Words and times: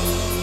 비 0.00 0.35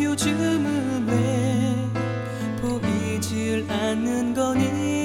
요즘은 0.00 1.06
왜 1.08 2.60
보이질 2.60 3.66
않는 3.70 4.34
거니? 4.34 4.97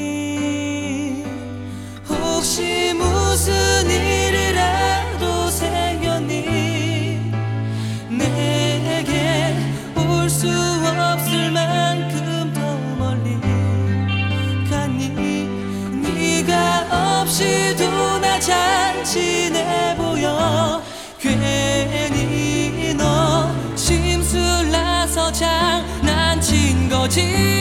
de 27.16 27.53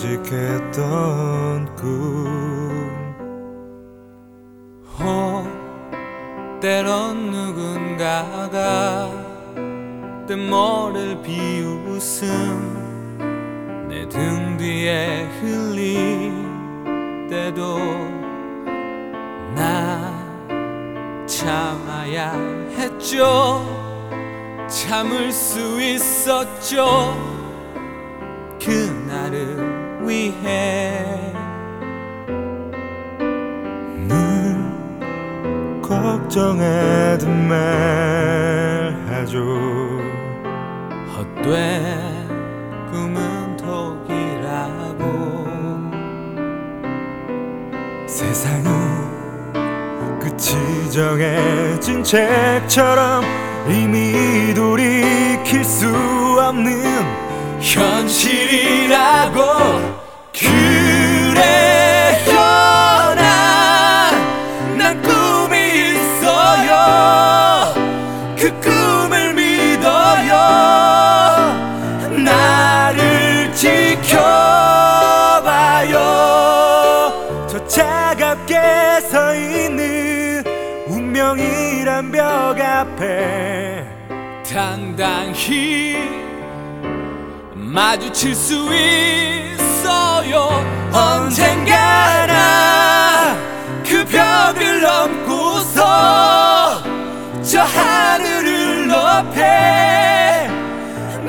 간직했던 0.00 1.76
꿈. 1.76 1.84
호, 4.98 5.46
때론 6.60 7.30
누군가가 7.30 9.10
내 10.26 10.36
머리를 10.36 11.20
비웃음. 11.22 12.78
내 13.90 14.08
등 14.08 14.56
뒤에 14.56 15.28
흘릴 15.40 16.32
때도 17.28 17.78
나 19.54 21.26
참아야 21.26 22.32
했죠. 22.76 23.66
참을 24.66 25.30
수 25.30 25.80
있었죠. 25.82 27.40
그날은 28.62 29.69
위해 30.10 31.32
늘 34.08 34.18
걱정하듯 35.80 37.28
말하죠 39.08 39.38
헛된 41.14 42.28
꿈은 42.90 43.56
독이라고 43.56 45.04
세상은 48.08 48.68
끝이 50.18 50.90
정해진 50.90 52.02
책처럼 52.02 53.22
이미 53.68 54.52
돌이킬 54.54 55.64
수 55.64 55.86
없는 56.40 57.30
현실이라고 57.60 59.40
정확히 85.40 85.96
마주칠 87.54 88.34
수 88.34 88.68
있어요. 88.74 90.50
언젠가나 90.92 92.34
그 93.82 94.04
벽을 94.04 94.82
넘고서 94.82 96.82
저 97.42 97.62
하늘을 97.62 98.88
높여 98.88 99.40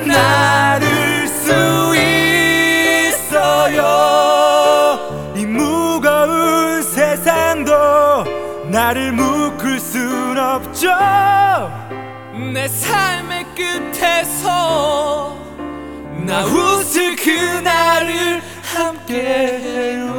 나를 0.04 1.26
수 1.26 1.50
있어요. 3.08 3.88
이 5.34 5.46
무거운 5.46 6.82
세상도 6.82 7.72
나를 8.70 9.12
묶을 9.12 9.80
순 9.80 10.36
없죠. 10.36 10.90
내 12.52 12.68
삶의 12.68 13.41
끝에서 13.54 15.36
나 16.26 16.44
웃을 16.44 17.16
그날을 17.16 18.42
함께해요. 18.62 20.12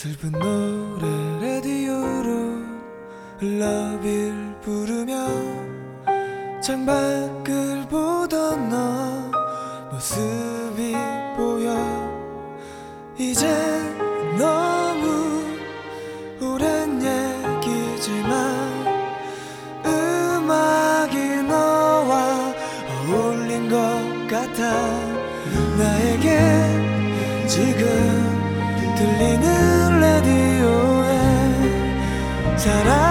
슬픈 0.00 0.32
노래 0.32 1.06
라디오로 1.42 2.62
러비를 3.38 4.58
부르며 4.62 5.26
장발 6.62 7.39
사랑. 32.60 33.09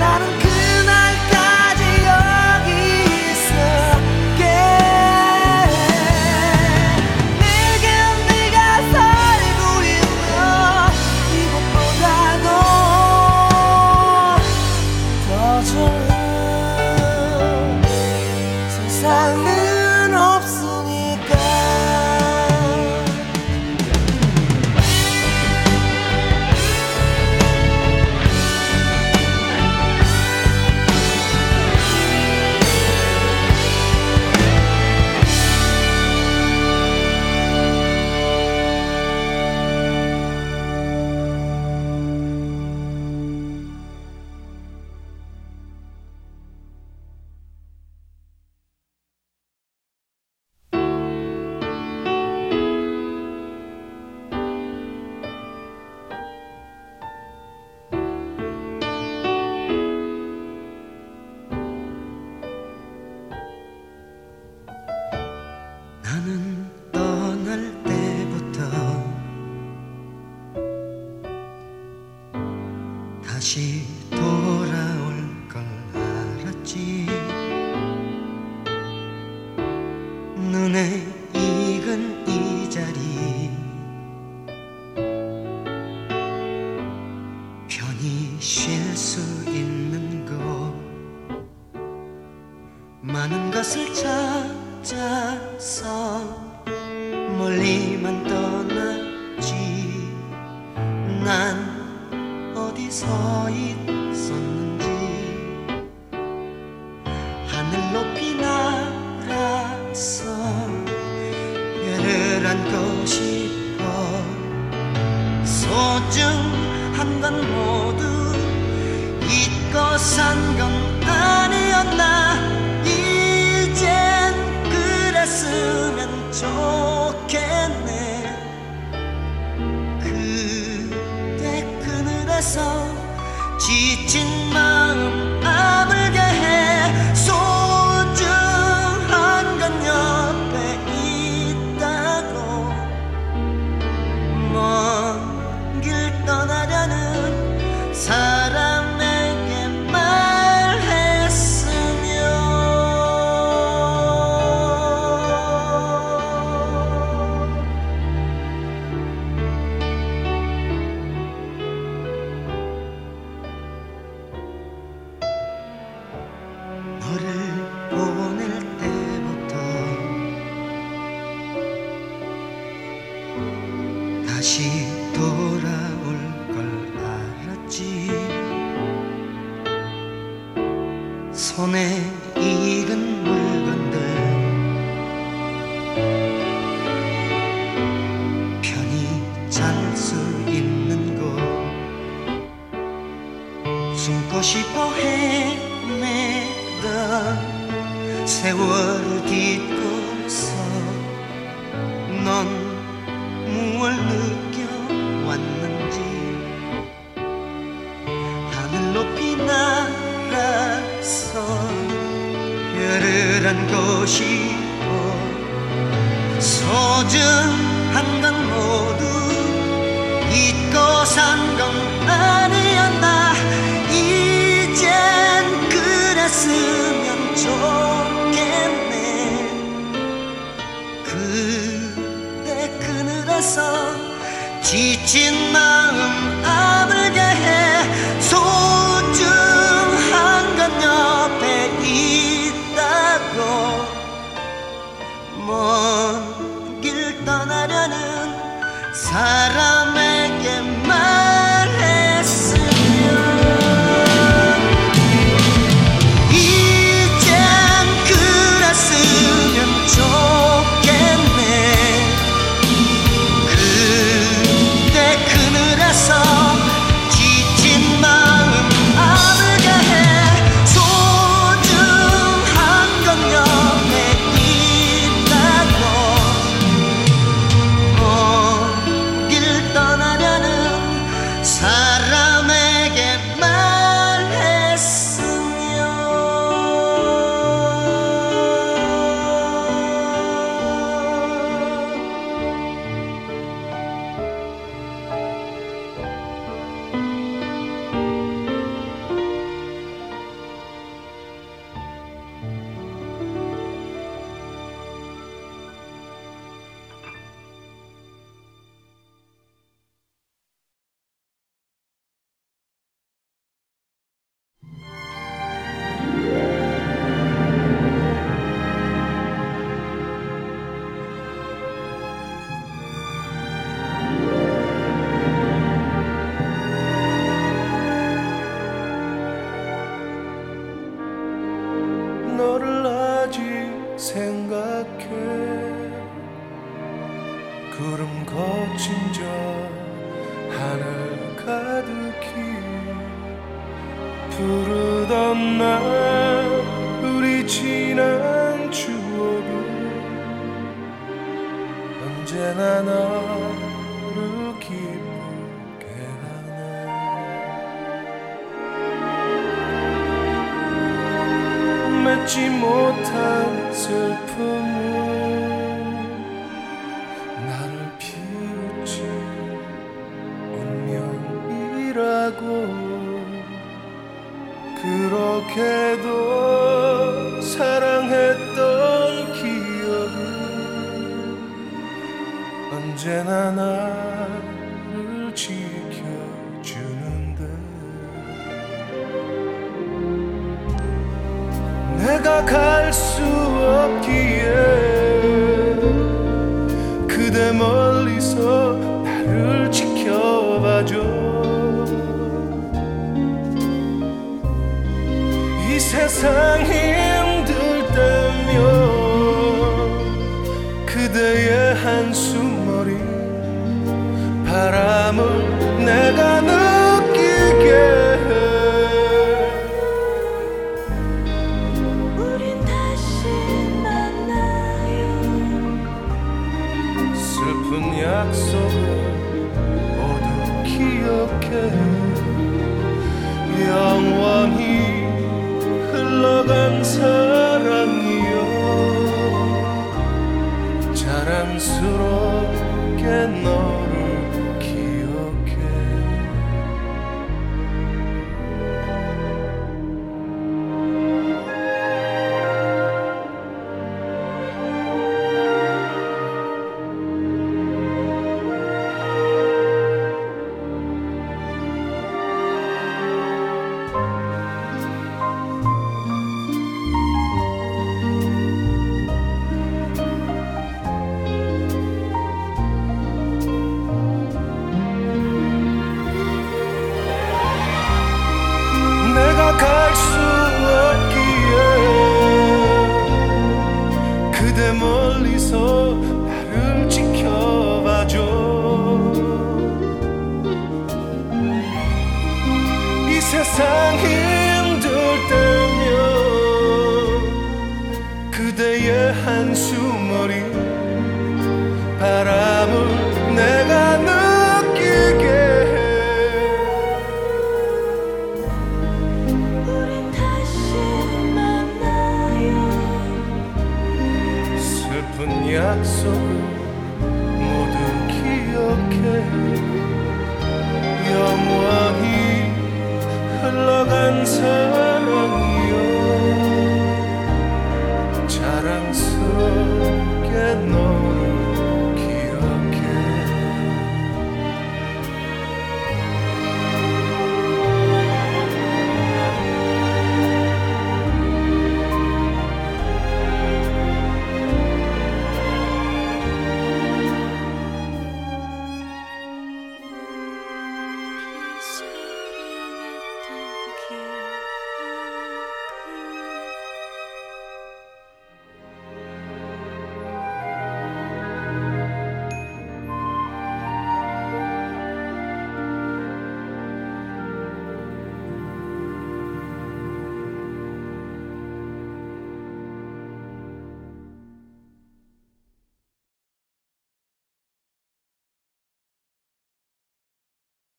나는 0.00 0.39